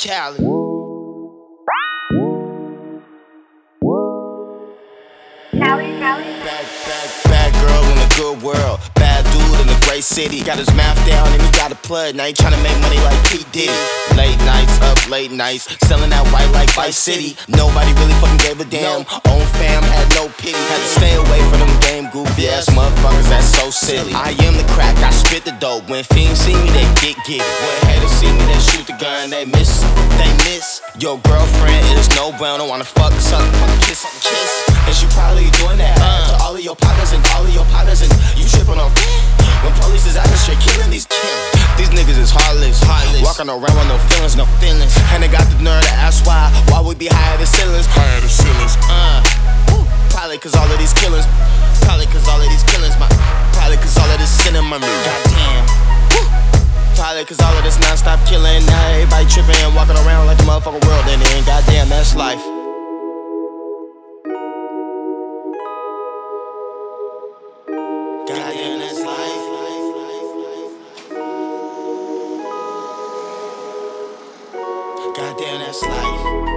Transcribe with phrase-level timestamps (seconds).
[0.00, 0.38] Cali.
[5.52, 6.24] Cali, Cali.
[6.40, 8.80] Bad, bad, bad girl in a good world.
[8.94, 10.42] Bad dude in a great city.
[10.42, 12.14] Got his mouth down and he got a plug.
[12.14, 13.44] Now he tryna make money like P.
[13.52, 13.76] Diddy.
[14.16, 15.68] Late nights, up late nights.
[15.86, 17.36] Selling that white like Vice City.
[17.48, 19.04] Nobody really fucking gave a damn.
[19.28, 20.56] Own fam had no pity.
[20.72, 23.28] Had to stay away from them game goofy ass motherfuckers.
[23.28, 24.14] That's so silly.
[24.14, 25.90] I am the crack, I spit the dope.
[25.90, 27.56] When fiends see me, they get get it.
[27.60, 28.09] When haters
[28.60, 29.30] shoot the gun.
[29.30, 29.80] They miss,
[30.20, 30.80] they miss.
[30.98, 32.60] Your girlfriend is no brown.
[32.60, 34.52] Don't wanna fuck, suck, fuck, kiss, kiss.
[34.86, 37.64] And she probably doing that uh, to all of your partners and all of your
[37.72, 38.02] partners.
[38.02, 38.92] And you tripping on
[39.64, 41.60] when police is out here straight killing these killing.
[41.76, 43.24] These niggas is heartless, heartless.
[43.24, 44.92] Walking around with no feelings, no feelings.
[45.12, 47.86] And they got the nerve to ask why, why we be higher than ceilings.
[47.88, 48.76] Higher than ceilings.
[48.88, 49.24] Uh,
[49.72, 49.84] woo.
[50.12, 51.24] probably cause all of these killings.
[51.84, 53.08] Probably cause all of these killings, my.
[53.56, 55.29] Probably cause all of this sin in my mirror.
[57.20, 58.64] Cause all of this non-stop killing.
[58.66, 61.46] Now everybody tripping and walking around like the motherfucking world in it.
[61.46, 62.40] Goddamn, that's life.
[68.26, 69.46] Goddamn, that's life.
[75.14, 76.49] Goddamn, that's life.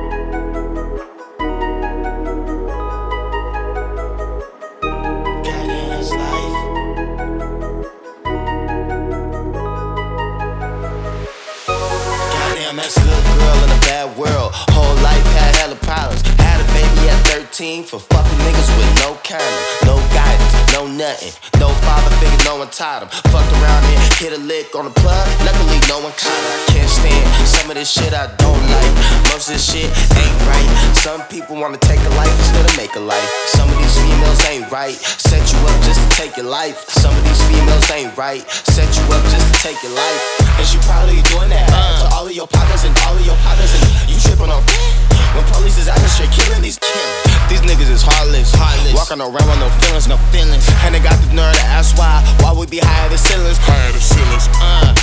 [12.84, 14.52] That's good girl in a bad world.
[14.76, 16.20] Whole life had hella problems.
[16.36, 21.32] Had a baby at 13 for fucking niggas with no condom, no guidance, no nothing.
[21.64, 23.08] No father figure, no one taught him.
[23.32, 25.24] Fucked around and hit a lick on the plug.
[25.48, 26.44] Luckily, no one caught.
[26.44, 29.33] I can't stand some of this shit I don't like.
[29.44, 30.72] This shit ain't right.
[30.96, 33.28] Some people wanna take a life instead of make a life.
[33.52, 34.96] Some of these females ain't right.
[34.96, 36.88] Set you up just to take your life.
[36.88, 38.40] Some of these females ain't right.
[38.72, 40.22] Set you up just to take your life.
[40.56, 43.36] And she probably doing that uh, to all of your partners and all of your
[43.44, 43.68] partners.
[43.76, 44.64] And you tripping on
[45.36, 47.12] when police is out here straight killing these killing.
[47.52, 48.96] These niggas is heartless, heartless.
[48.96, 50.64] Walking around with no feelings, no feelings.
[50.88, 53.60] And they got the nerve to ask why, why we be higher than ceilings.
[53.60, 54.48] Higher than ceilings.
[54.64, 54.96] Uh,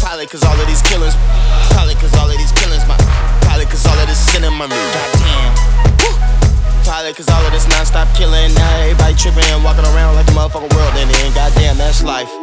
[0.00, 1.12] probably cause all of these killings.
[4.68, 4.92] This sin in my mirror.
[4.92, 5.52] Goddamn.
[5.98, 6.84] Woo.
[6.84, 8.54] Probably cause all of this non-stop killing.
[8.54, 10.94] Now everybody tripping and walking around like the motherfucking world.
[10.96, 12.39] And goddamn, that's life.